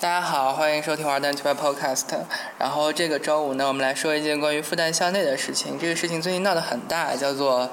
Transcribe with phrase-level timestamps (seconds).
[0.00, 2.04] 大家好，欢迎收听玩蛋去吧 Podcast。
[2.56, 5.76] 然后这个周五呢，我们来说一件关于复旦校内的事情。
[5.76, 7.68] 这个事情最近闹得很大，叫做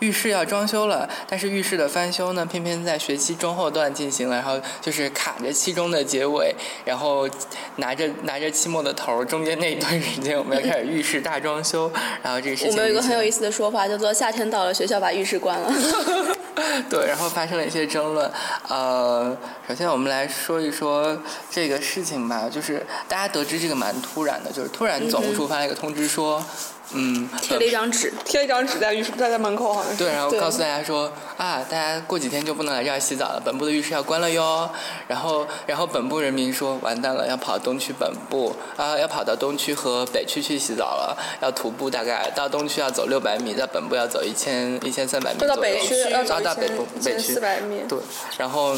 [0.00, 6.52] 浴室要装修了，但是浴室的翻修呢，偏偏在学期中后段进行了，然后就是卡着期中的结尾，
[6.84, 7.28] 然后
[7.76, 11.88] 拿着 拿着期末的头，中间那一段时间我们要开始浴室大装修。
[12.20, 15.72] 然后这个事情我们有一个很有意思的说法，叫做夏天到了，学校把浴室关了。
[16.88, 18.30] 对，然后发生了一些争论。
[18.68, 19.36] 呃，
[19.68, 21.16] 首先我们来说一说
[21.50, 26.44] 这个事情吧，就是大家得知这个蛮突然的，就是突然总务处发了一个通知说，
[26.92, 29.98] 嗯，贴了一张纸，贴了一张纸在浴室，在在门口好像是。
[29.98, 34.68] 对，然后告诉大家说啊，大家过几天就不能来这儿洗澡了，本部的浴室要关了哟。
[35.06, 45.54] 然后，然后本部人民说完蛋了，要跑东区本部啊，要跑到东区和北区去洗澡了，要徒步大概到东区要走六百米，到本部要走一千一千三百米左右。
[45.54, 47.82] 到北区要走啊到北部北区四百米。
[47.88, 47.98] 对，
[48.36, 48.76] 然后，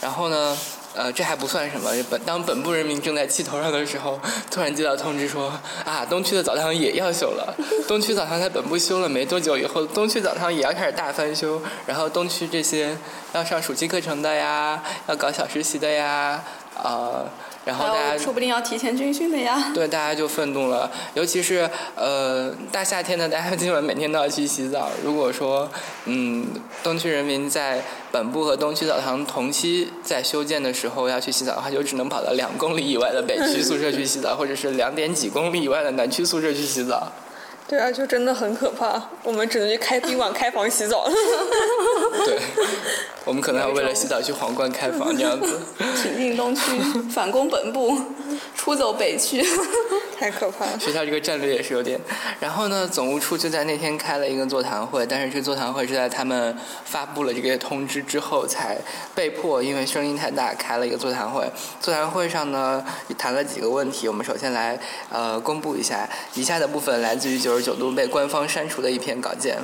[0.00, 0.58] 然后呢？
[0.94, 1.90] 呃，这还不算什么。
[2.10, 5.52] 本当本部人民正在气头上的时候，突然接到通知说，
[5.84, 7.54] 啊，东区的澡堂也要修了。
[7.88, 11.60] 东区澡堂在本部修了没多久以后，东区澡堂也要开始大翻修。
[11.86, 12.96] 然后东区这些
[13.32, 16.42] 要上暑期课程的呀，要搞小实习的呀，
[16.82, 17.24] 呃，
[17.64, 19.70] 然后大家说不定要提前军训的呀。
[19.74, 24.90] 对，大家就愤怒了，尤其是呃大夏天的，大家基本每天都要去洗澡。
[25.04, 25.70] 如果说
[26.06, 26.46] 嗯
[26.82, 37.12] 东区人民在本部和东区澡堂同期在修建的时候要去洗澡的话，就只能跑到两公里以外的北区宿舍去洗澡，或者是两点几公里以外的南区宿舍去洗澡。
[37.72, 39.02] 对啊，就真的很可怕。
[39.22, 41.10] 我们只能去开宾馆开房洗澡了。
[42.26, 42.38] 对，
[43.24, 45.58] 我们可能要为了洗澡去皇冠开房这样子。
[46.02, 46.60] 挺进东区，
[47.10, 47.98] 反攻本部，
[48.54, 49.42] 出走北区。
[50.22, 50.78] 太可怕了。
[50.78, 51.98] 学校这个战略也是有点。
[52.38, 58.78] 然后呢，总务处就在那天开了一个座谈会，但是这个座谈会是在他们发布了这个通知之后才
[59.16, 61.50] 被迫，因为声音太大开了一个座谈会。
[61.80, 62.84] 座谈会上呢，
[63.18, 64.78] 谈了几个问题，我们首先来
[65.10, 69.58] 呃公布一下，以下的部分来自于九十九度被官方删除的一篇稿件。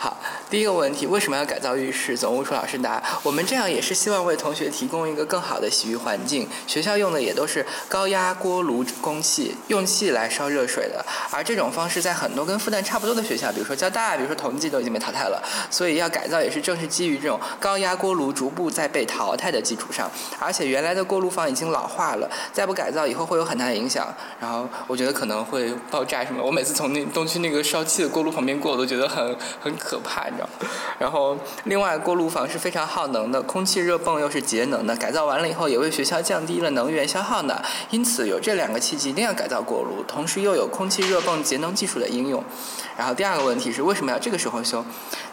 [0.00, 0.16] 好，
[0.48, 2.16] 第一个问题，为什么要改造浴室？
[2.16, 6.48] 总务处老师答：我们这样也是希望为同学提供一个更好的洗浴环境。
[6.68, 11.04] 学校用的也都是高压锅炉供气，用气来烧热水的。
[11.32, 15.42] 而这种方式在很多跟复旦差不多的学校，比如说交大，比如说同济都已经被淘汰了。
[15.68, 20.08] 所以要改造也是正是基于这种高压锅炉逐步在被淘汰的基础上。
[20.38, 24.06] 而且原来的锅炉房已经老化了，再不改造以后会有很大的影响。
[24.38, 26.40] 然后我觉得可能会爆炸什么。
[26.40, 30.48] 我每次从那东区那个烧气的锅炉旁边过，我都觉得很很可可怕，你知道。
[30.98, 31.34] 然后
[31.64, 37.58] 另外锅炉房是非常耗能的，空气热泵又是节能的，改造完了以后也为学校降低了能源消耗呢。
[37.88, 42.44] 因此有这两个契机，一定要改造锅炉，同时又有空气热泵节能技术的应用。
[42.98, 44.84] 然后第二个问题是为什么要这个时候修？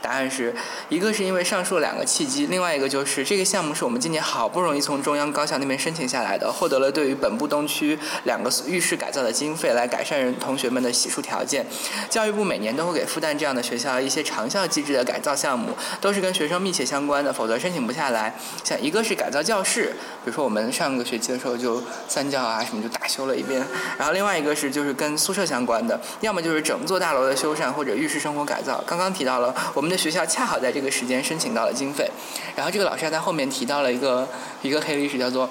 [0.02, 0.56] 答案是
[0.88, 11.66] 一个是因为上述两个契机，另外一个就是这个项目是我们今年好不容易从中央高校那边申请下来的，获得了对于本部东区两个浴室改造的经费，来改善人同学们的洗漱条件。
[12.08, 15.70] 教育部每年都会给复旦这样的学校一些长效机制的改造项目，
[16.00, 18.34] 都是跟学生密切相关的，否则申请不下来。
[18.64, 23.66] 像一个是改造教室，比如说我们上个学期的时候就三教啊什么就大修了一遍，
[23.98, 28.84] 然后另外一个是就是跟宿舍相关的，要么就是整座大楼的修缮或者浴室生活改造。
[28.86, 32.10] 刚刚提到了我们的学校恰好在这个时间申请到了经费，
[32.56, 34.28] 然后这个老师还在后面提到了一个
[34.62, 35.50] 一个黑历史，叫做。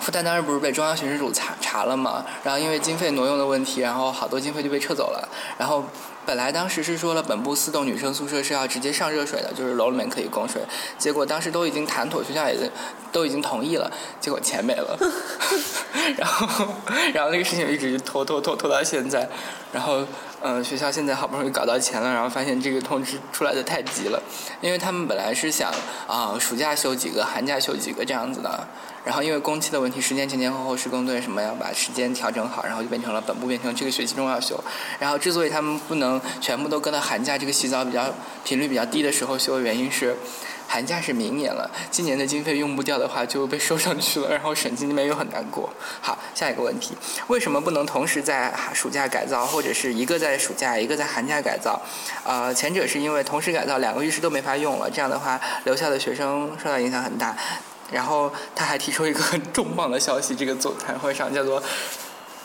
[0.00, 2.24] 复旦当时不是被中央巡视组查查了嘛？
[2.42, 5.28] 然后因为经费挪用的问题，然后好多经费就被撤走了。
[5.58, 5.84] 然后
[6.24, 10.62] 本来当时是说了，本部四栋女生宿舍是要直接上热水的，就是楼里面可以供水。
[10.98, 12.70] 结果当时都已经谈妥，学校也
[13.10, 14.98] 都已经同意了，结果钱没了。
[16.16, 16.66] 然后，
[17.12, 19.28] 然后那个事情一直拖拖拖拖到现在。
[19.72, 20.02] 然后，
[20.42, 24.22] 嗯、学校现在好不容易搞到钱了，然后发现这个通知出来的太急了，
[24.60, 25.72] 因为他们本来是想
[26.06, 28.66] 啊、暑假休几个，寒假休几个这样子的。
[29.04, 34.62] 然后因为工期的问题，时间前前后后施工队什么要把时间调整好，然后就变成了本部变成这个学期中要修。
[34.98, 38.12] 然后之所以他们不能全部都搁到寒假这个洗澡比较
[38.44, 40.14] 频率比较低的时候修，原因是
[40.70, 45.72] 寒假是明年了，今年的经费用不掉的话就被收上去了，然后审计那边又很难过。
[46.02, 46.94] 好，下一个问题，
[47.28, 51.80] 为什么不能同时在暑假改造，或者是一个在暑假，一个在寒假改造？
[52.22, 57.34] 呃，前者是因为同时改造两个浴室都没法用了，这样的话留校的学生受到影响很大。
[57.90, 61.62] 然后他还提出一个很重磅的消息，这个座谈会上叫做。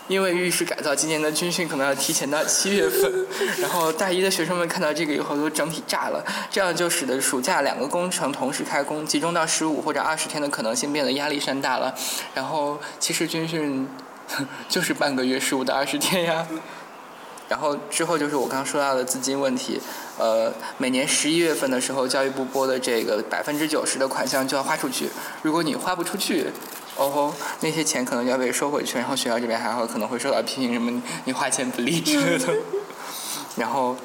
[0.08, 3.26] 因为浴室改造，今年的军训可能要提前到七月份，
[3.60, 11.94] 然后大一的学生们看到这个以后都整体炸了，这样就使得暑假两个工程同时开工，集中到十五或者二十天的可能性变得压力山大了。
[12.34, 13.88] 然后其实军训
[14.68, 16.46] 就是半个月，十五到二十天呀。
[17.50, 19.80] 然后之后就是我刚说到的资金问题，
[20.18, 25.08] 呃，每年十一月份的时候，教育部拨的这个百分之九十的款项就要花出去，
[25.44, 26.48] 如果你花不出去，
[26.96, 32.54] 哦吼，那些钱可能要被收回去，然后学校这边还会可能会受到批评，什么 你花钱不利之类的。
[33.58, 33.96] 然后，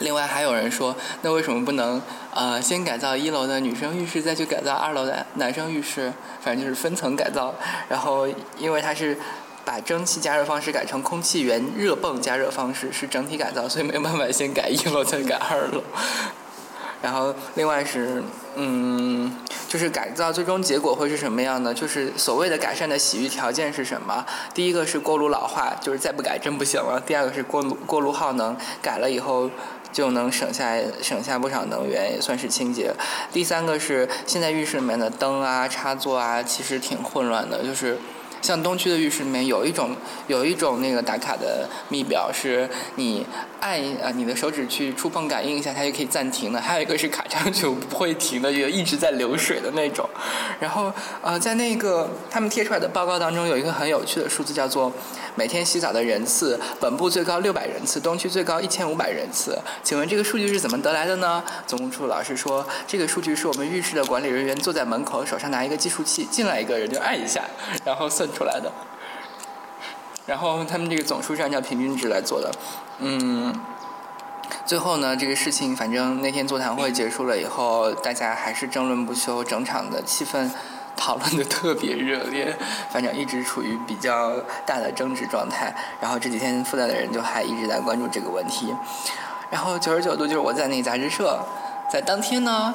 [0.00, 2.00] 另外还有人说，那为什么不能
[2.32, 6.12] 呃先改造一楼的女生浴室，再去改造二楼的男生浴室？
[6.40, 7.54] 反正就是分层改造。
[7.88, 8.26] 然后，
[8.58, 9.16] 因为它是
[9.64, 15.82] 把蒸汽加热方式改成空气源热泵加热方式，是整体改造，所以没有办法先改一楼再改二楼。
[17.02, 18.22] 然后，另外是，
[18.54, 19.30] 嗯，
[19.68, 21.74] 就是改造最终结果会是什么样的？
[21.74, 24.24] 就是所谓的改善的洗浴条件是什么？
[24.54, 29.50] 第一个是锅炉老化，就是再不改真不行了；第二个是锅炉锅炉耗能，改了以后
[29.92, 32.92] 就能省下省下不少能源，也算是清洁；
[33.32, 37.98] 第三个是现在浴室里面的灯啊、插座啊，其实挺混乱的，就是。
[38.42, 39.96] 像东区的浴室里面有一种
[40.26, 43.24] 有一种那个打卡的密表，是你
[43.60, 50.08] 按啊你的手指去触碰感应一下，它就可以暂停的；还有一个是卡上去不会停的，就一直在流水的那种。
[50.60, 50.92] 然后
[51.22, 54.92] 呃，在那个他们贴出来的报告当中，有一个很有趣的数字，叫做
[55.36, 59.56] 每天洗澡的人次，本部最高六百人次，东区最高一千五百人次。
[59.84, 61.44] 请问这个数据是怎么得来的呢？
[61.66, 67.44] 总务处老师说，这个数据是我们浴室的管理人员坐在门口，手上拿一个计数器，进来一个人就按一下，
[67.84, 68.28] 然后算。
[68.32, 68.72] 出来的，
[70.24, 72.50] 然后他们这个总数是按照平均值来做的，
[73.00, 73.54] 嗯，
[74.64, 80.48] 最后呢，这个事情反正那天座谈会结束了以后，大家还是争论不休，整场的气氛
[81.02, 82.56] 讨论的特别热烈，
[82.88, 85.74] 反正一直处于比较大的争执状态。
[86.00, 88.72] 然后这几天复旦的人就还一直在关注这个问题。
[89.50, 91.44] 然后九十九度就是我在那个杂志社，
[91.90, 92.72] 在当天呢。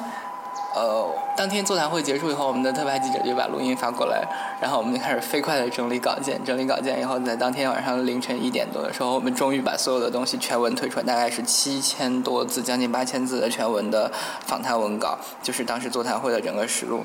[0.78, 4.22] 呃，当天座谈会结束以后，我们的特派记者就把录音发过来，
[4.60, 6.40] 然后我们就开始飞快的整理稿件。
[6.44, 14.10] 整理稿件以后，在当天晚上凌晨一点多的时候，我们终于把所有的东西全文推出来，大概是七千多字，将近八千字的全文的
[14.46, 17.04] 访谈文稿，就是当时座谈会的整个实录。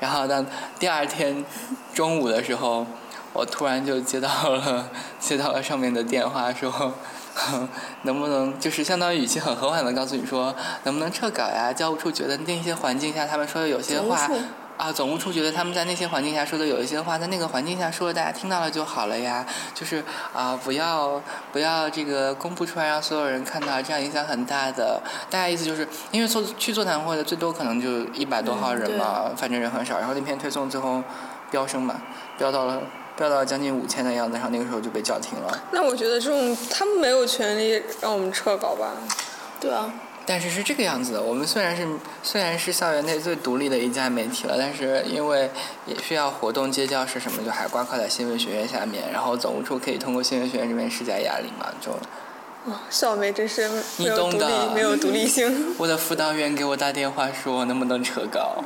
[0.00, 0.44] 然后到
[0.80, 1.44] 第二天
[1.94, 2.84] 中午的时候，
[3.32, 4.88] 我突然就接到了
[5.18, 6.92] 接到了上面的电话说。
[8.02, 11.72] 能不能就是相当于语气很和缓的告诉你说，能不能撤稿呀？
[11.72, 14.28] 教务处觉得那些环境下他们说的有些话，
[14.76, 19.46] 啊，总务处觉得他们在那些环境下说的有一些话，在那个环境下说，大家听到了就好了呀。
[19.72, 21.18] 就是啊，不要
[21.50, 25.00] 不要这个公布出来让所有人看到，这样影响很大的。
[25.30, 29.98] 大家意思就是因为做去座谈会的最多可能就一百多号人嘛，反正人很少。
[29.98, 31.02] 然后那篇推送最后
[31.50, 31.94] 飙升嘛，
[32.36, 32.78] 飙到了。
[33.22, 35.62] 飙到将近五千的样子，然后那个时候就被叫停了。
[35.70, 38.94] 那我觉得这种他们没有权利让我们撤稿吧？
[39.60, 39.94] 对啊。
[40.26, 41.86] 但是是这个样子的，我们虽然是
[42.24, 45.48] 虽然是校园内最独立的一家媒体了，但是因为
[45.86, 51.92] 也需要活动接教室什么，就还挂靠在新闻学院下面，然后总务处可以通过新闻学院这边施加压力嘛，就。
[52.64, 55.74] 哦，校媒真是没有独立，没有独立性。
[55.76, 58.62] 我的辅导员给我打电话说，能不能撤稿？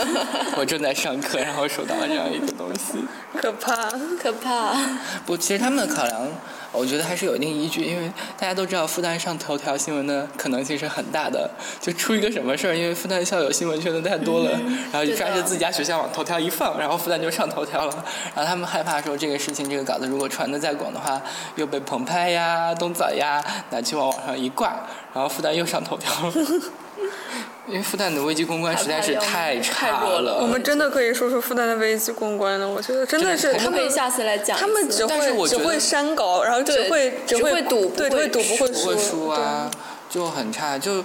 [0.56, 3.02] 我正在上课，然后收到了这样一个东西，
[3.40, 3.90] 可怕，
[4.20, 4.76] 可怕。
[5.24, 6.28] 不，其实他们的考量。
[6.70, 11.50] 我觉得还是有一定依据，因为大家都知道复旦上头条新闻的可能性是很大的，
[11.80, 14.50] 就出一个什么事儿，因为复旦校友新闻圈的太多了，
[14.92, 18.04] 然后就抓着自家学校往头条一放，然后复旦就上头条了，
[18.34, 21.20] 然后他们害怕说这个事情这个稿子如果传的再广的话，
[21.56, 24.76] 又被澎湃呀、东早呀拿去往网上一挂，
[25.14, 26.32] 然后复旦又上头条了。
[27.68, 30.38] 因为复旦的危机公关实在是太差了。
[30.40, 33.52] 我们真的可以说说复旦的危机公关了，我觉得真的是。
[33.54, 34.58] 他们可以下次来讲。
[34.58, 39.70] 他们只会只会删稿，然后只会只会赌，对，只会赌不会输啊，
[40.08, 40.78] 就很差。
[40.78, 41.02] 就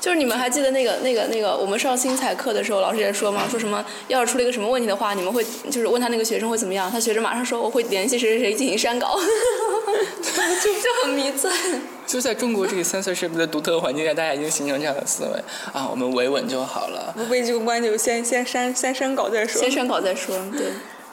[0.00, 6.90] 就是你们还记得那个那个那个我们上新彩课的时候，老师也说嘛，说什么要是出了一个什么问题的话，你们会就是问他那个学生会怎么样？
[6.90, 9.18] 他学生马上说我会联系谁谁谁进行删稿，
[10.62, 11.50] 就 就很迷醉。
[12.06, 17.14] 就在中国这个 censorship 的独特环境下，大家已经形成这样的思维啊，我们维稳就好了。
[17.28, 19.60] 危机公关就先先删先删稿再说。
[19.60, 20.68] 先删稿再说，对。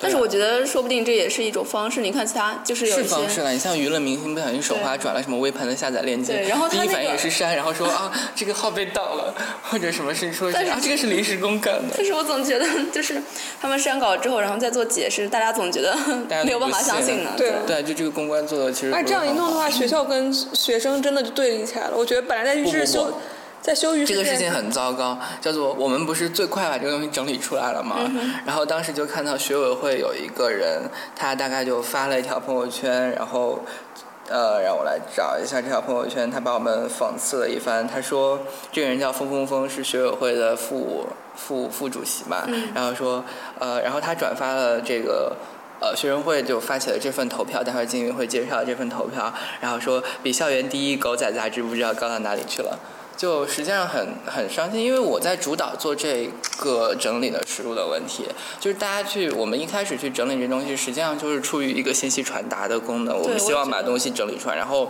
[0.05, 1.99] 但是我觉得，说不定这也是一种方式。
[1.99, 3.51] 你看，其他就是有方式了。
[3.51, 9.33] 你像娱乐明星不小心手滑转了什么微盘的下载链接，对，然后第一反应也是删，然后说啊这个号被盗了，
[9.63, 11.95] 或者什么事说啊这个是临时工干的。
[11.97, 13.19] 但是我总觉得，就是
[13.59, 15.97] 他们删稿之后，然后再做解释，大家总觉得
[16.45, 17.31] 没有办法相信呢。
[17.35, 18.91] 对对，就这个公关做的其实。
[18.91, 21.97] 哎这样一弄的话， 学校跟学生真的就对立起来了。
[21.97, 23.11] 我觉得本来在浴室修。
[23.65, 27.95] 在修这个事情很糟糕，叫做我们不是最快把这个东西整理出来了吗？
[28.45, 30.83] 然后当时就看到学委会有一个人，
[31.15, 33.59] 他大概就发了一条朋友圈，然后，
[34.29, 37.87] 呃，让我来找一下这条朋友圈，他把我们讽刺了一番。
[37.87, 38.39] 他说
[38.71, 43.25] 这个人叫风风风，是学委会的副副副主席嘛，然后说，
[43.57, 45.35] 呃，然后他转发了这个。
[45.81, 52.79] 呃，学生会就发起了这份投票，待会儿金云会介绍这份投票，然后说比校园第一狗仔杂志不知道高到哪里去了。
[53.15, 58.25] 就实际上很很伤心，因为我在主导做这个整理的实录的问题，
[58.59, 64.89] 就是大家去我们一开始去整理这东西，实际上就是出于一个信息传达的功能，我们希望把东西整理出来，然后。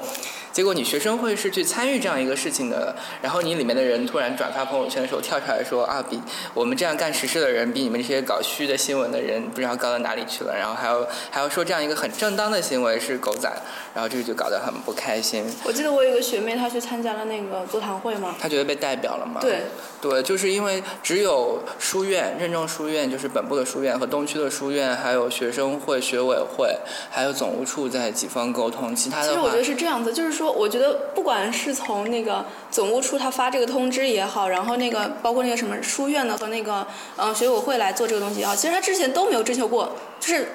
[0.56, 6.18] 结果你学生会是去参与这样一个事情的，然后你里面的人突然转发朋友圈的时候跳出来说啊，比
[6.54, 13.52] 我们这样干实事的人，比你们这些搞虚的新闻的人不知道高到哪里去了，然后还要还要说这样一个很正当的行为是狗仔，
[13.94, 15.46] 然后这个就搞得很不开心。
[15.66, 19.42] 我记得我有个学妹，她去参加了那个座谈会嘛，她觉得被代表了嘛？
[19.42, 19.58] 对。
[20.02, 26.78] 对，就是因为只有书院、认证书院，就是本部的书院和东区的书院，还有学生会、学委会，
[27.10, 36.86] 还有总务处在几方沟通，其他的其实我觉得是这样子，就是说，我觉得不管是从那个总务处他发这个通知也好，然后那个包括那个什么书院的和那个
[37.16, 40.50] 呃学委会来做这个东西啊，其实他之前都没有征求过，就是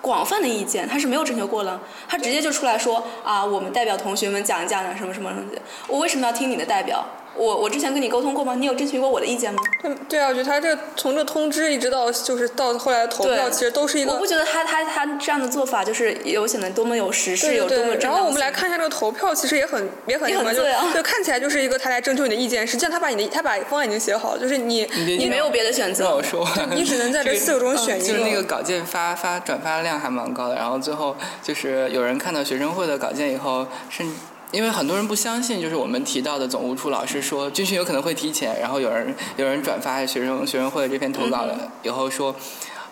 [0.00, 7.04] 广泛的意见，他是没有征求过的，他直接就出来说啊，我们代表同学们讲一讲的什么什么东西，我为什么要听你的代表？
[7.36, 8.54] 我我之前跟你沟通过吗？
[8.54, 9.62] 你有征求过我的意见吗？
[9.82, 14.12] 对对啊，我觉得他这从这通知一直到就是到后来投票，其实都是一个。
[14.12, 20.62] 我不觉得他他他这样的做法就是有显得多么有实事，有多么然后我们来看一下这个投票，其实也很也很什么，就
[20.94, 26.04] 就看起来就是一个他来征求你的意见，实际上他把你的他把方案已经写好了，就是你你没有别的选择。
[26.04, 28.06] 让我说，你只能在 这四个中选一个。
[28.06, 34.06] 就是那个稿件发发转发量还蛮高的，然后最后就是有人看到学生会的稿件以后，甚。
[34.52, 42.36] 因为很多人不相信，就是我们提到的总务处老师说军训有可能会提前，然后有人有人转发学生学生会这篇投稿了以后说，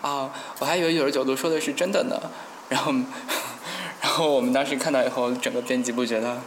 [0.01, 2.19] 啊，我还以为九十九度说的是真的呢，
[2.67, 2.91] 然后
[4.01, 6.41] 然后我们当时看到以后，整个编辑部觉得，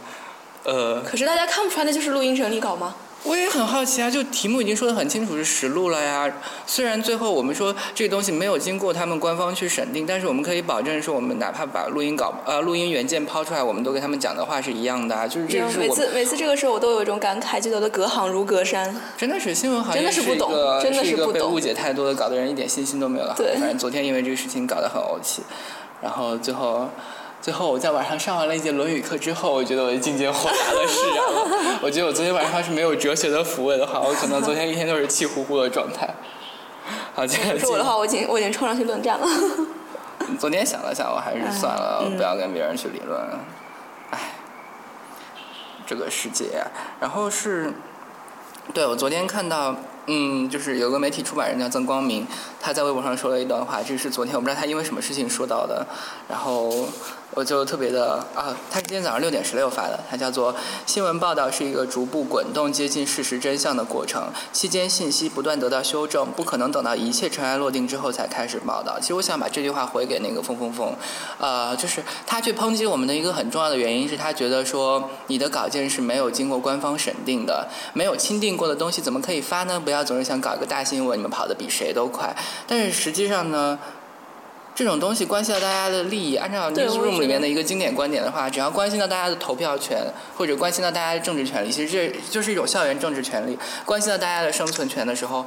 [0.65, 2.93] 呃，可是大家看不出来那就是录音整理稿吗？
[3.23, 6.31] 我也很好奇啊，就题目已经说的很清楚是实录了呀。
[6.67, 15.27] 虽然最后我们说这个东西没有经过他们官方去审定，但是我们可以保证说，我们哪怕把录音稿呃录音原件抛出来，我们都跟他们讲的话是一样的啊。
[15.27, 18.95] 就是这是每次每次这个时候我都有一种感慨，就觉得隔行如隔山。
[19.17, 23.33] 真的是新闻行业真的是不懂，真的是一个被误解太多的，搞得人一点信心都没有了。
[23.35, 23.55] 对。
[23.55, 25.41] 反正昨天因为这个事情搞得很怄气，
[26.01, 26.87] 然后最后。
[27.45, 31.79] 最后我在晚上上完了一节《论语》课之后，我觉得我的境界豁达了释然了。
[31.79, 36.09] 我觉得我昨天晚上要是没有哲学的抚慰的话，我可能昨天一天都是气呼呼的状态。
[37.13, 37.59] 好，接着。
[37.59, 39.27] 是我的话，我已经我已经冲上去论战了。
[40.39, 43.21] 昨天想了想，我还是算了，不要跟别人去理论。
[44.09, 44.19] 唉，
[45.85, 46.65] 这个世界。
[46.99, 47.71] 然后是，
[48.73, 49.75] 对我昨天看到。
[50.07, 52.27] 嗯，就是有个媒体出版人叫曾光明，
[52.61, 55.83] 他在微博上说了一段话，这是昨天我不知道他因为什么事情说到的，
[56.29, 56.71] 然后
[57.35, 68.97] 我就特别的啊，他是今天早上六点十六发的，他叫做新闻报道是一个逐步滚动接近事实真相的过程，期间信息不断得到修正，不可能等到一切尘埃落定之后才开始报道。
[68.97, 70.95] 其实我想把这句话回给那个风风风，
[71.37, 79.77] 呃，就是他去抨击我们的一个很重要的原因是他觉得说你的稿件是没有经过官方审定的，没有钦定过的东西怎么可以发呢？
[79.77, 80.05] 不要。
[80.05, 82.31] 总是想搞一个大新闻，你们跑得比谁都快。
[82.67, 83.79] 但是实际上呢，
[84.75, 86.35] 这种东西关系到大家的利益。
[86.35, 90.05] 按照 newsroom 里面的一个经典观点的话，只要关心到大家的投票权，
[90.37, 93.57] 或者关心到大家的政治权利，其实这就是一种校园政治权利。
[93.85, 95.45] 关心到大家的生存权的时候。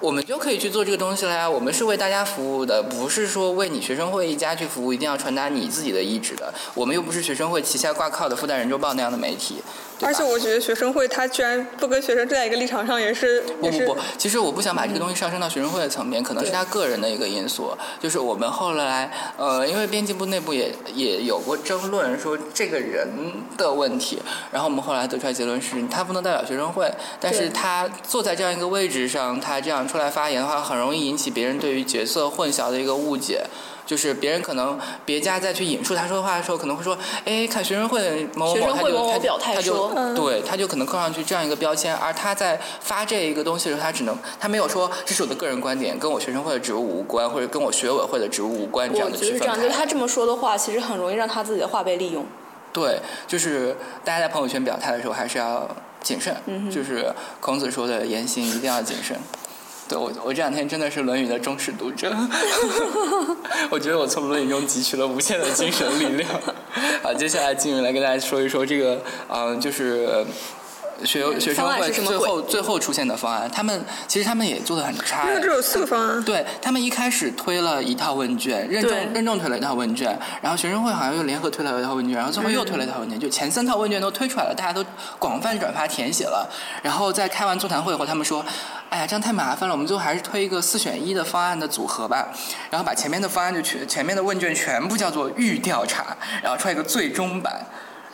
[0.00, 1.48] 我们就可以去做这个东西了呀！
[1.48, 6.52] 我们是为大家服务的，不是说为你学生会一家去服务，一定要传达你自己的意志的。
[6.74, 9.62] 我们又不是学生会旗下挂靠的复旦人周报那样的媒体。
[10.04, 13.96] 而且我觉得学生会他居然不跟学生站在一个立场上，也是不不不。
[14.18, 17.76] 其实我不想把这个东西上升到学生会的层面，可能是他个人的一个因素。
[18.00, 23.08] 就是我们后来呃，因为编辑部内部也也有过争论，说这个人
[23.56, 24.20] 的问题。
[24.50, 29.84] 然后我们后来得出来结论是，他不能代表学生会，但是他坐在这样一个位置上，他这样。
[29.86, 33.44] 出来发言的话，很容易引起别人对于角色混淆的一个误解。
[33.86, 49.40] 就是别人可能别家再去引述他说的话的时候，可能会说：“哎，看学生会某某某，他就他就对，他就可能扣上去这样一个标签。”而他在发这一个东西的时候，他只能他没有说这是我的个人观点，跟我学生会的职务无关，或者跟我学委会的职务无关这样的区分。
[49.40, 52.24] 这样，就是他这么说的话，其实很容易让他自己的话被利用。
[52.72, 52.98] 对，
[53.28, 55.68] 就是大家在朋友圈表态的时候还是要
[56.02, 56.34] 谨慎。
[56.70, 59.16] 就是孔子说的言行一定要谨慎。
[59.88, 62.10] 对我，我这两天真的是《论语》的忠实读者。
[63.70, 66.28] 我觉得我从《论语》中汲取了无限的精神力量。
[67.02, 70.24] 好，接下来金宇来跟大家说一说这个，嗯，就是。
[71.02, 75.28] 学学生会最后最后出现的方案，他们其实他们也做的很差。
[75.28, 76.22] 因为只有四个方案。
[76.22, 84.84] 对他们一开始推了一套问卷，任重任重推了一套问卷，然后学生会好像又联合推了一套问卷，然后最后又推了一套问卷，就前三套问卷都推出来了，大家都
[85.18, 86.48] 广泛转发填写了。
[86.82, 88.44] 然后在开完座谈会以后，他们说
[88.90, 92.28] ：“哎呀，这样太麻烦了，我们最后还是推一个四选一的方案的组合吧。”
[92.70, 97.64] 然后把前面的方案就全前面的问卷全部叫做预调查，然后出来一个最终版。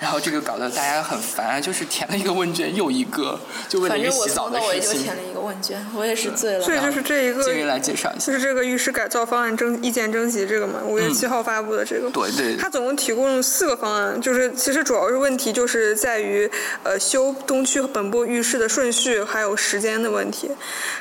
[0.00, 3.38] 然后这个搞得大家很烦，就是填了一个问卷又一个，
[3.68, 5.16] 就为了一个反正我洗澡的从头到尾事情就填。
[5.16, 6.64] 了一个问卷，我也是醉了。
[6.64, 8.32] 所以就是这一个，来介绍一下就。
[8.32, 12.08] 是这个浴室改造方案征意见征集这个嘛，五月七号发布的这个。
[12.08, 16.50] 嗯对对它总共提供了四个方案，就是其实主要是问题就是在于
[16.82, 20.50] 呃修东区本部浴室的顺序还有时间的问题。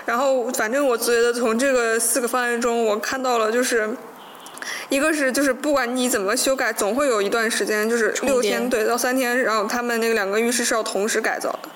[0.06, 3.90] 然后反正我觉得从这个四个方案中，我看到了就是。
[4.90, 11.70] 一个是就是不管你怎么修改，总会有一段时间，就是六天对到三天，然后他们那个两个浴室是要同时改造的。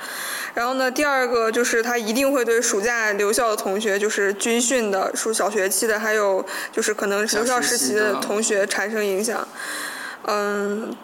[0.54, 9.48] 然后呢，第二个就是他一定会对暑假留校的同学，就是军训的、暑小学期的，还有就是可能留校实习的同学产生影响。
[10.28, 10.96] 嗯，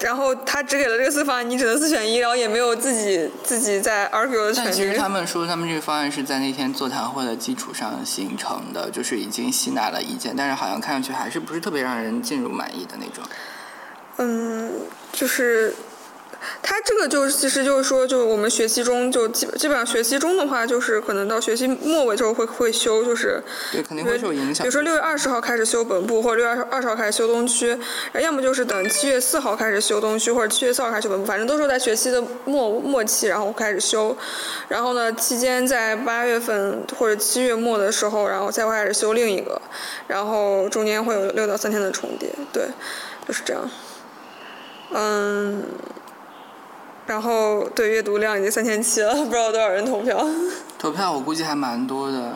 [0.00, 4.96] 然后他只给了这个四方案，你只能四选一，然后也没有自己自己在 argue 的权利但其实。
[4.96, 13.24] 他们说，他们这个方案是在那天座谈会的基础上形成的，就是已经吸纳了意见，但是好像看上去还是不是特别让人进入满意的那种。
[14.16, 14.72] 嗯，
[15.12, 15.74] 就是
[16.62, 23.42] 他这个就是其实就是说，就我们学期中就基基本上学期中的话，就是可能到学期末尾之后会会修，就是
[23.72, 24.64] 对，肯定会受影响。
[24.64, 34.16] 比如说六月二十号开始修本部，或者六月二十号开始修东区，然后要么就是等七月四号开始修东区，或者七月四号开始修本部，反正都是在学期的末末期，然后开始修。
[34.68, 39.60] 然后呢，期间在八月份或者七月末的时候，然后再会开始修另一个，
[40.06, 42.64] 然后中间会有六到三天的重叠，对，
[43.28, 43.70] 就是这样。
[44.92, 45.62] 嗯。
[47.10, 50.24] 然后对阅读量已经三千七了， 不知道多少人投票。
[50.78, 52.34] 投票我估计还蛮多的，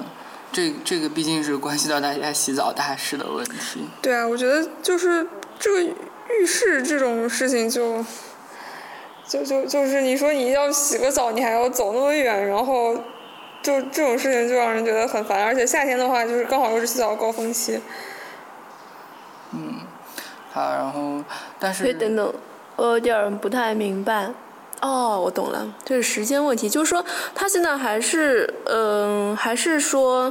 [0.50, 3.88] 这这个毕竟是关系到大家洗澡大事的问题。
[4.02, 5.25] 对啊，我觉得就是
[5.61, 8.04] 这个浴室这种事情就，
[9.25, 12.97] 就就就是你说你要洗个澡，你还要走那么远，然后
[13.62, 17.78] 就这种事情就让人觉得很烦，而且夏天的话就是刚好又是洗澡高峰期。
[19.52, 19.78] 嗯
[20.50, 21.23] 好，然后
[21.61, 22.35] 但是等等，
[22.75, 24.31] 我有点不太明白。
[24.85, 27.02] 哦，我懂了，这是时间问题，就是说
[27.35, 30.30] 他现在还是，嗯、还是说，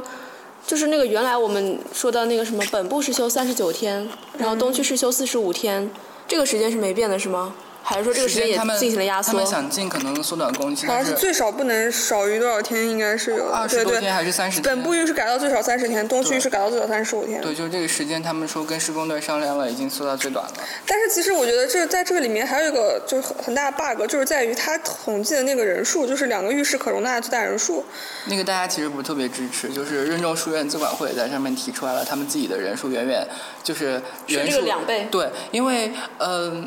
[0.64, 5.90] 就是那个原来我们说的那个什么，本部是休三十九天，然后东区是休四十五天，
[6.28, 7.52] 这个时间是没变的，是吗？
[7.84, 9.46] 还是说这个时间也他们进行了压缩他们？
[9.46, 13.44] 想尽可能缩短工期，好像是是最少不能少于多少天，应该是有的。
[13.44, 14.74] 对对二十多天，还是三十天？
[14.74, 17.42] 本部浴室改到最少三十天，东区浴室改到最少三十五天。
[17.42, 20.52] 对，就是这个时间，他们说跟施工队商量了，已经缩到最短了。
[20.86, 27.84] 但是其实我觉得这在这个里面还有一个就是很很大的 bug，就是在于他统计的那个人数，就是两个浴室可容纳的最大人数。
[28.24, 33.26] 那个大家其实不是特别支持，就是任重书院资管会也在上面提出来了，他们自己的人数远远
[33.62, 36.66] 就是人这数个两倍对，因为嗯。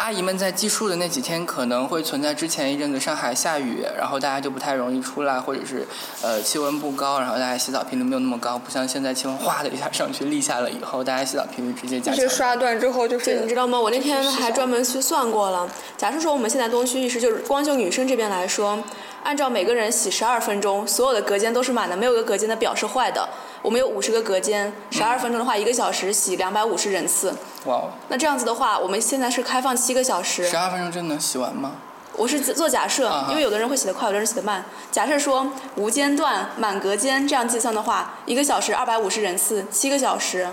[0.00, 5.86] 阿姨们在计数的那几天可能会存在之前一阵子上海下雨，然后大家就不太容易出来，或者是
[6.22, 12.16] 呃气温不高，然后大家洗澡频率没有那么高，不像现在气温哗的一下上去，立夏了以后，大家洗澡频率直接加强。
[12.16, 13.78] 就是刷断之后就是，你知道吗？
[13.78, 15.68] 我那天还专门去算过了。
[15.98, 18.82] 假设说我们现在东区浴室，就是光就女生这边来说，
[19.22, 23.28] 按照每个人洗十二分钟，所有的隔间都是满的，没有一个隔间的表是坏的。
[23.62, 27.34] 我们有五十个隔间，十二分钟的话，一个小时洗两百五十人次。
[27.66, 30.56] 哇哦，那这样子的话，我们现在是开放七个小时十。
[30.56, 31.72] 二分钟真的能洗完吗？
[32.16, 34.64] 我是做假设啊，因为有的人会洗得快，有的人洗得慢。
[34.90, 35.46] 假设说
[35.76, 40.48] 无间断、满隔间这样计算的话，一个小时二百五十人次，七个小时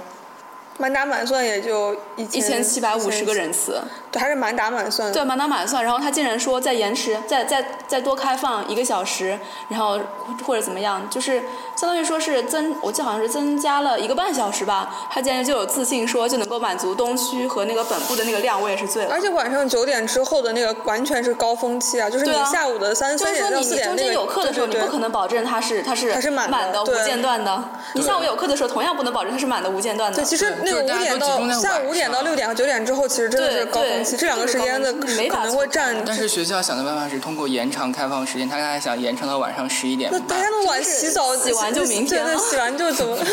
[0.78, 3.82] 满打满算也就一一千七百五十个人次。
[4.17, 5.12] 对，还是满打满算。
[5.12, 9.38] 对，满打满算，然后他竟然说再延迟，再再再多开放一个小时，
[9.69, 9.99] 然后
[10.45, 11.41] 或者怎么样，就是
[11.75, 15.08] 相当于说是增，我记得好像是增加了一个半小时吧。
[15.12, 19.21] 他竟然就有自信说就能够满足东区和那个本部的那个量，我也是醉了而。
[19.21, 27.63] 且晚上九点之后的那个完全是高峰期啊，就是你下午的三三点到四点你你中间有课的时候，对对对你不可能保证它是它是它是满的的无间断的。
[27.93, 30.23] 你下午有课的时候，同样不能保证它是满的无间断的对，。
[30.23, 35.96] 其实那个五点到下午五点到六点和九点之后，其实真的是高峰期，对这两个时间的可能会占。
[36.06, 40.28] 但是学校想的办法是通过延长开放时间，他刚才想延长到晚上十一点那半。
[40.28, 43.17] 大家那么晚就是洗澡，洗完就明天对对，了洗完就怎么？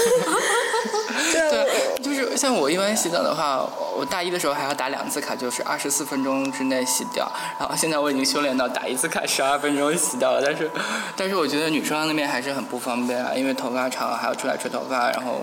[1.32, 7.30] 对啊，对，就是像我一般洗澡的话，我大一的时候还要打两次卡，就是二十四分钟之内洗掉。
[7.58, 10.70] 然后现在我已经修炼到打一次卡十二分钟洗掉了，但是，
[11.16, 15.42] 但是我觉得女生那边还是很不方便啊，因为头发长还要出来吹头发，然后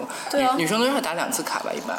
[0.57, 1.97] 女生都要打两次卡吧，一般。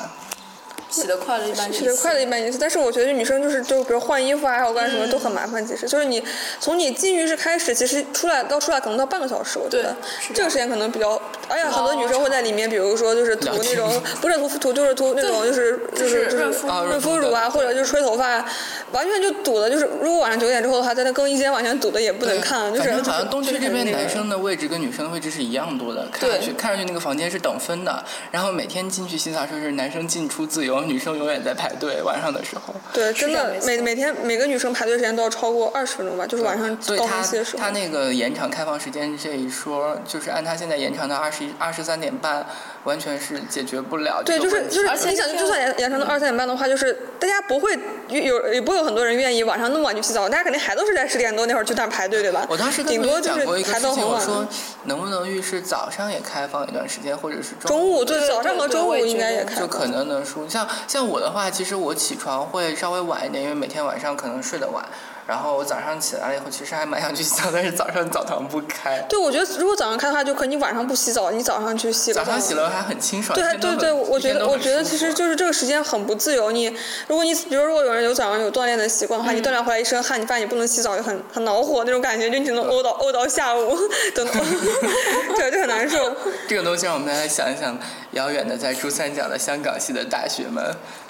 [0.93, 5.67] 洗得快的一般洗得快的一般但是我觉得女生就是就比如换衣服啊，还有干什么都很麻烦。
[5.67, 6.23] 其实就是你
[6.61, 9.95] 从你进浴室开始，其实出来到出来可能到半个小时，我觉得
[10.33, 18.45] 这个时间可能比较，而且很多女生会在里面，比如说就是涂那种 不是涂涂就是涂那种就是就是就是润肤啊润肤乳啊，或者就是吹头发，
[18.93, 24.13] 完全就堵的，就是如果晚上九点之后的话，在那更衣间完全堵的也不能看，就是 好像东区这边男生。
[24.23, 32.03] 生的位置跟女生的位置是一样多的，看上去看上去那个房间是等分的，然后每天进去洗澡时候是男生进出自由，女生永远在排队。
[32.03, 37.71] 晚上的时候，对，真的每每天每个女生排队时间都要超过二十分钟吧，就是晚上高峰期的时候他。
[37.71, 42.45] 那个延长开放时间这一说，就是按他现在延长到二十一二十三点半，
[42.85, 44.67] 完全是解决不了对，就是。
[44.67, 52.47] 就是而且你想，就算延延长到二三点半的话，就是大家不会有也不会有很多人愿意晚上那么晚去洗澡，大家肯定还都是在十点多那会儿去那儿排队，对吧？
[52.49, 54.15] 我当时顶多就是讲过一个排事情，到很晚。
[54.15, 54.47] 我说
[54.85, 59.61] 能不能浴室早上也开放一段时间，或者是中午对对早上和中午应该也开放。
[59.61, 60.49] 就可能能舒。
[60.49, 64.85] 像像我的话，其实我起床会稍微晚一点，因为每天晚上可能睡得晚。
[65.33, 69.01] 然后我早上起来了以后，其实还蛮想去洗澡，但是早上澡堂不开。
[69.09, 73.35] 对，我觉得如果早上开的话，就可以你晚上不洗澡，你早上去洗个早上洗了还很清爽。
[73.35, 76.51] 对对对，我觉得我觉得其实就是这个时间很不自由。
[76.51, 76.67] 你
[77.09, 83.75] 如果你比如如果有人有早上有锻炼的习惯的话，你嗯锻炼回来一身汗，你发现你不能洗澡，就很很恼火那种感觉，就你只能呕到呕到下午，
[84.15, 84.35] 等等，
[85.39, 86.15] 对，就很难受。
[86.47, 87.75] 这个东西让我们大家想一想，
[88.11, 90.63] 遥远的在珠三角的香港系的大学们，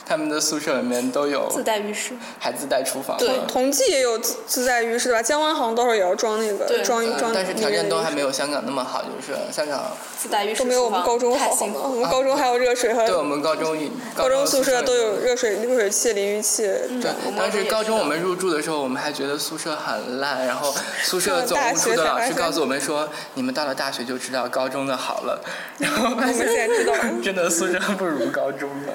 [0.06, 2.12] 他们的宿舍里面都有自带浴室。
[2.38, 5.22] 还自带厨房对同济也有自自带浴室吧？
[5.22, 11.80] 江湾好像到时候也要装那个对呃装装，但是条件都还没有有香港那么好，就是香港自带浴室都没有我们高中好好吗？
[11.82, 11.88] 我。
[12.02, 13.76] 们高中还有热水和对我们高中
[14.16, 16.62] 高中宿舍都有热水热水器、淋浴器。
[16.62, 25.40] 对当时高中我们入住的时候，我们还觉得宿舍很烂，然后 宿舍总务处的老师告诉我们说，你们到了大学就知道高中的好了，
[25.78, 26.94] 然后 我们现在知道。
[27.22, 28.92] 真的宿舍不如高中的。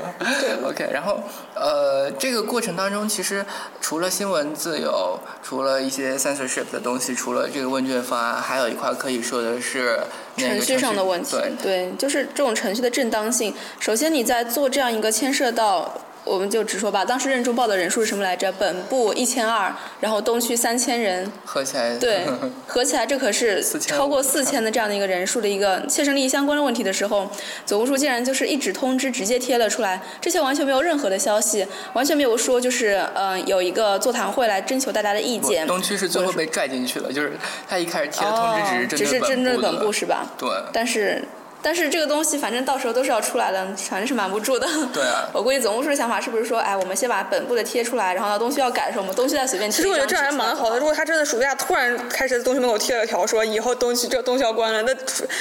[0.65, 1.19] OK，然后
[1.53, 3.45] 呃，这个过程当中，其实
[3.79, 9.99] 除了新闻自由，除了一些 censorship 的东西，除了这个问卷方案，还有一块可以说的是
[10.37, 13.53] 那个程序上的问题，对，就是这种程序的正当性。
[13.79, 15.93] 首先，你在做这样一个牵涉到，
[16.27, 18.51] 我们就直说吧，当时任中报的人数是什么来着？
[18.59, 22.25] 本部一千二，然后东区三千人，合起来对，
[22.67, 27.29] 合起来这可是超过四千的这样的一个人数的一个切身利益相关的问题的时候，
[27.65, 35.67] 总务处竟然就是一纸通知直接贴了出来，这些完全没有任何的消息，完全没有说就是呃有一个座谈会来征求大家的意见。
[35.67, 37.33] 东区是最后被拽进去的，就是
[37.67, 40.25] 他一开始贴的通知哦，只是只是针对针对本部是吧？
[40.37, 41.23] 对但是
[41.61, 44.67] 但是这个东西反正到时候都是要出来的，反正是瞒不住的。
[44.93, 50.77] 对啊 我估计总务处的想法是不是说，哎，我们先把本部的贴出来，然后到东西要改的时候，我们东西再随便贴其实我觉得这样还蛮好的。
[50.77, 54.93] 如果他真的暑假突然开始在东西门口贴了条，说以后东西这东西要关了，那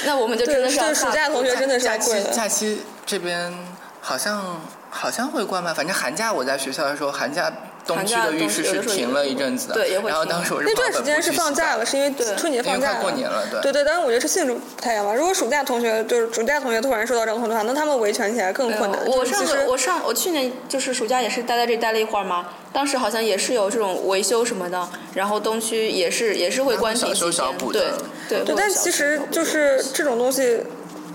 [0.05, 2.29] 那我们就真的是要对暑假同学真的是假期要贵的。
[2.31, 3.53] 假期这边
[4.01, 7.51] 好像好像会关吧，反正寒假我在学校的时候，寒假
[7.87, 15.15] 东区的浴室是停了一阵子的，对也会然后当时我是那段时间是放假了，是因为对春节放因为快假过年了对对对，但是我觉得这性质不太一样吧。
[15.15, 18.99] 如果暑假同学就是暑假同学突然收到这种通知的话，那他们维权起来更困难。
[19.07, 27.79] 我上个我上我去年就是暑假也是待在这里待了一会儿嘛，当时好像也是有这种维修什么的，然后东区也是也是会关停小修几天，对小补的
[28.27, 28.43] 对。
[28.43, 30.59] 对，但其实就是这种东西，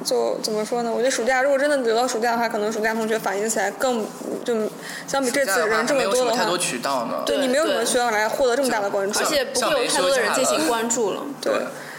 [0.04, 0.90] 就怎么说呢？
[0.90, 4.04] 我觉得暑假如果真的留到暑假的话，可能暑假同学反映起来更
[4.44, 4.54] 就
[5.06, 7.22] 相比这次人这么多的话，太多渠道呢。
[7.24, 9.24] 对你没有什么对渠道来获得这么大的关注而。
[9.24, 11.22] 且不会有太多的人进行关注了。
[11.40, 11.52] 对，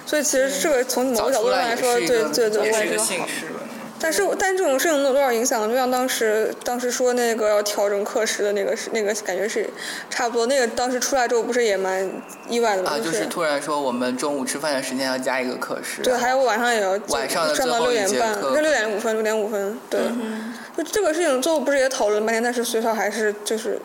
[0.05, 3.27] 所以其实这个从某个角度上来说，对对对，也是一个我也觉得好。
[4.03, 5.65] 但是但这种事情能有多少影响？
[5.69, 9.65] 就像当时当时说那个要调整课时的那个是那个感觉是
[10.09, 10.45] 差不多。
[10.47, 12.05] 那个当时出来之后不是也蛮
[12.49, 12.91] 意外的吗？
[12.93, 20.01] 啊，就就是突然说我们中午吃饭的时间要加一个课时，对，还有晚上也要晚上的上到最后一节六点半，课那六点五分，六点五分，对。
[20.75, 23.79] 就这个事情最后不是也讨论半天，但是学校还是就是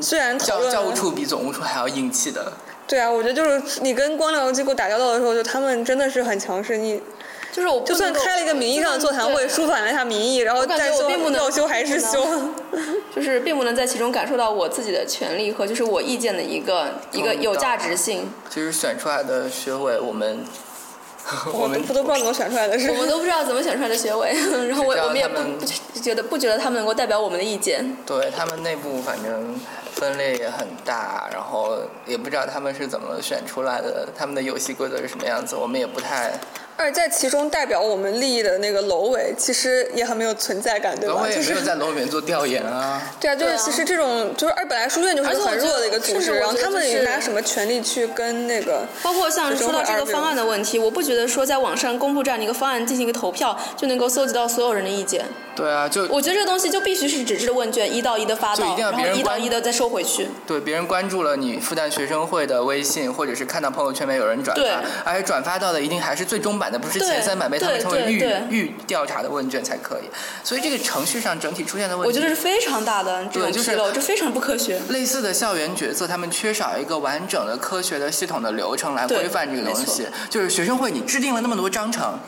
[0.00, 2.50] 虽然讨论教教务处比总务处还要硬气的。
[2.86, 7.02] 对啊，我觉得就是你跟光疗机构打交道的时候，就他们真的是很强势，你
[7.58, 12.24] 就是我不就算开了一个名义上的座谈会，舒缓了一下民意，然后感觉再说我并不能要修还是修。
[13.12, 18.30] 就是并不能在其中感受到我自己的权利和就是我意见的一个一个有价值性。
[18.48, 20.44] 其实选出来的学委，我们
[21.46, 22.98] 我 我们都都不知道怎么选出来的是我。
[22.98, 24.32] 们都不知道怎么选出来的学委，
[24.68, 27.96] 然后我我们也不不觉得不觉得他们能够代表我们的意见。
[28.06, 29.58] 对他们内部反正
[29.94, 36.38] 分裂也很大，然后也不知道他们是怎么选出来的，他们的游戏规则是什么样子，我们也不太。
[36.78, 41.14] 而在其中代表我们利益的那个楼委，其实也很没有存在感，对吧？
[41.16, 43.02] 然后也没有在楼里面做调研啊。
[43.18, 55.24] 对啊，就是其实这种就是而本来书院就是很弱的一个组织，然后他们拿什么权利去跟那个包括像说到这个方案的问题，我不觉得说在网上公布这样的一个方案进行一个投票就能够搜集到所有人的意见。
[55.56, 60.28] 对啊，就我觉得这个东西就必须是纸质的问卷，一到一的发到，然后一到一的再收回去。
[60.46, 70.10] 对别人关注了你复旦学生会的微信，或者是看到朋友圈里面有人转对发，而且转发到的一定还是最终版版的不是前三版被他们对称为预预调查的问卷才可以。
[70.44, 74.78] 所以这个程序上整体出现的问题，我觉得是非常大的这种对就是纰漏，这非常不科学。
[74.90, 80.06] 类似的校园角色，他们缺少一个完整的科学的系统的流程来规范这个东西。
[80.28, 82.18] 就是学生会，你制定了那么多章程，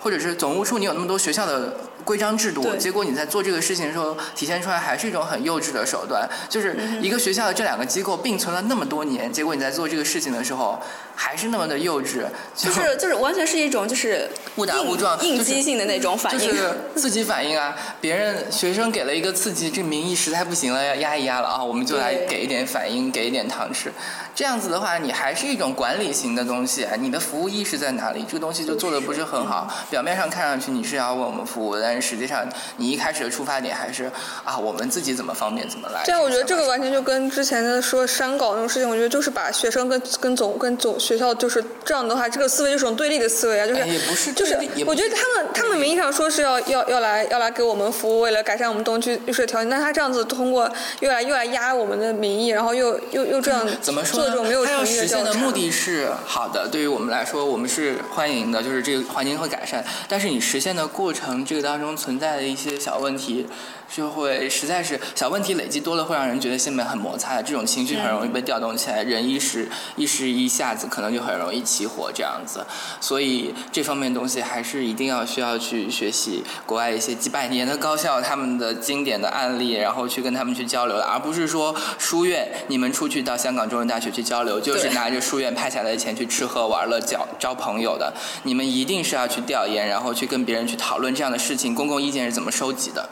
[0.00, 1.74] 或者是总务处，你有那么多学校的
[2.04, 6.28] 规章制度，结果你在做这个事情的时候，体现出来还是一种很幼稚的手段。
[6.48, 10.80] 就是嗯一个学校的这两个机构并存了那么多年，结果你在做这个事情的时候，
[11.22, 12.22] 还是那么的幼稚，
[12.56, 16.40] 就就是就是完全是一种就是误打误撞应激性的那种反应。
[16.40, 17.76] 就是刺激反应啊！
[18.00, 23.92] 别人学生给了一个刺激，这民意实在不行了，要压一压了啊，我们就来给一点反应，给一点糖吃。
[24.34, 28.24] 这样子的话，你还是一种管理型的东西，啊你的服务意识在哪里？
[28.26, 29.68] 这个东西就做的不是很好。
[29.90, 34.10] 表面上看上去你是要为我们服务，但是实际上你一开始的出发点还是
[34.42, 36.00] 啊，我们自己怎么方便怎么来。
[36.06, 44.54] 这样我觉得这个完全就跟之前的说删稿那种事情，我觉得就是把学生跟跟总跟总学校就是这样的话，这个思维就是种对立的思维啊，就是、哎也不是就是
[44.86, 50.70] 我觉得他们他们名义上说是要要要来要来给我们服务，为了改善我们东区绿水条件，但他这样子通过
[51.00, 55.08] 又来又来压我们的民意，然后又又又这样怎么说呢做这种没有诚意的实。
[55.08, 59.84] 现的目的是好的，对于我们来说，我们是欢迎的，就是这个环境会改善。
[60.06, 63.48] 但是你实现的过程，这个当中存在的一些小问题，
[63.92, 72.64] 就会实在是小问题累积多了，会让人觉得心里面很摩擦，这种情绪很容易被调动起来，人一时一时一下子可能就很容易起火这样子。
[73.00, 88.12] 所以这方面东西还是一定要需要去学习国外一些几百年的高校他们的经典的案例，然后去跟他们去交流的，而不是说书院你们出去到香港中文大学去交流，就是拿着书院派下来的钱去吃喝玩乐、交交朋友的。
[88.44, 93.08] 你们一定是要去调研，然后去跟别人去讨论这样的事情，公共意见是怎么收集的。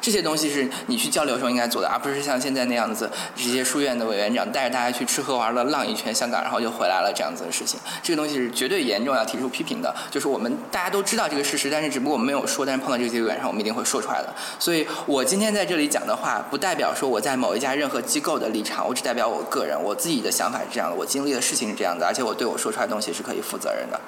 [0.00, 7.78] 这些东西是你去交流的时候应该做的，而不是像现在那样子，直接书院的委员长带着大家去吃喝玩乐、浪一圈香港，然后就回来了这样子的事情。
[8.02, 9.94] 这个东西是绝对严重要提出批评的。
[10.10, 14.34] 就是我们大家都知道这个事实，但是只不过我们没有说，但是碰到这个机会上，我们一定会说出来的。
[14.58, 24.00] 所以我今天在这里讲的话，不代表说我在某一家任何机构的立场，我只代表我个人，我自己的想法是这样的，我经历的事情是这样的，而且我对我说出来的东西是可以负责任的。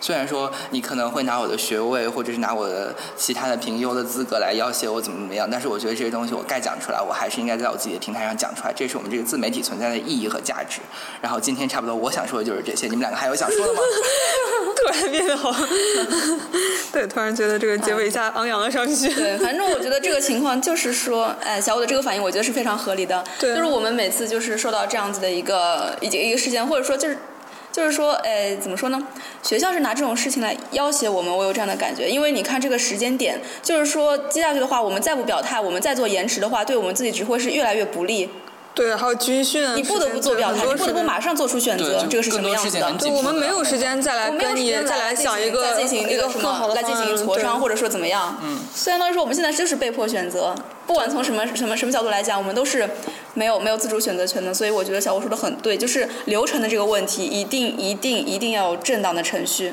[0.00, 10.80] 虽然说你可能会拿我的学位，或者是拿我的其他的评优的资格来要挟我怎么怎么样，但是我觉得这些东西我该讲出来，我还是应该在我自己的平台上讲出来，这是我们这个自媒体存在的意义和价值。
[11.20, 13.80] 然后今天差不多我想说的就是这些，你们两个还有想说的吗？
[14.76, 15.54] 突然变得好，
[16.92, 19.08] 对，突然觉得这个结尾一下昂扬了上去。
[19.14, 23.24] 对，反正我觉得这个情况就是说， 哎，小五的这个反应，我觉得是非常合理的。
[23.40, 27.16] 对就是我们每次就是受到这样子的一个一个一个事件，或者说就是。
[27.74, 29.08] 就是说，呃，怎么说呢？
[29.42, 32.08] 学校是拿这种事情来要挟我们，我有这样的感觉。
[32.08, 38.30] 因为你看这个时间点，就是说接下去的话，我们再不表态，我们再做延迟的话，对我们自己只会是越来越不利。
[38.74, 42.92] 对，还有军训啊，你不得不做表态，你不得不马上做出选择这个是什么样子的？
[42.98, 48.36] 对，我们没有时间再来跟你时间再来想一个再进行那一个什更好的么来进行磋商，或者说怎么样？
[48.42, 50.52] 嗯，相当于说我们现在就是被迫选择，
[50.88, 52.88] 不管从什么什么什么角度来讲，我们都是
[53.34, 54.52] 没有没有自主选择权的。
[54.52, 59.72] 所以我觉得小吴说的很对，就是流程的这个问题，一定一定一定要有正当的程序。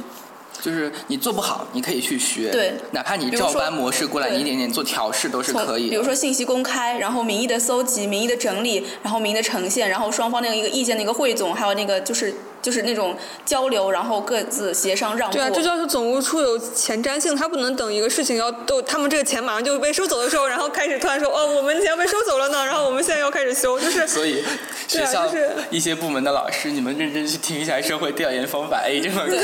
[0.61, 5.89] 就是你做不好，你可以去学，对哪怕你照搬模式过来，你一点点做调试都是可以。
[5.89, 15.37] 比如说信息公开，然后民意的搜集、民意的整理，然后民意的呈现，然后双方那个一个意见的一个汇总，还有那个就是就是那种交流，然后各自协商让步。
[15.37, 24.43] 对啊，这就是总务处有前瞻性，他不能等一个事情要都他们这个钱马上就被收走的时候，然后开始突然说哦，我们钱要被收走了呢，然后我们现在要开始修，就是所以
[24.87, 29.37] 学校就是一些部门的老师，你们认真去听一下社会调研方法 A 这门课。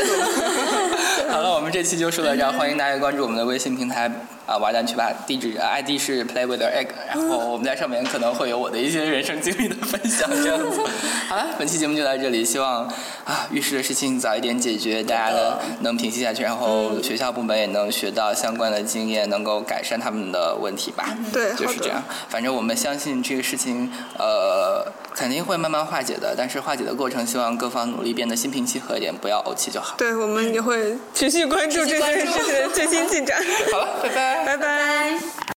[1.29, 4.11] 好了，我们这期就说到这儿，欢迎大家关注我们的微信平台
[4.47, 10.79] 啊，玩蛋去吧，地址 ID 是 Play with the Egg，然后我们在上面可能会有我的一些人生经历的分享这样子。
[11.27, 12.85] 好了，本期节目就到这里，希望
[13.25, 21.13] 啊浴室的事情早一点解决，大家呢能平息下去，然后学校部门也能学到相关的经验，能够改善他们的问题吧。
[21.33, 22.01] 对就是这样。
[22.29, 26.35] 反正我们相信这个事情，呃，肯定会慢慢化解的。
[26.37, 29.95] 但是化解的过程，希望各方努力变得心平气和一点，不要怄气就好。
[29.97, 33.41] 对我们也会持续关注这件事情的最新进展。
[33.73, 34.45] 好了，拜拜。
[34.45, 35.47] 拜拜。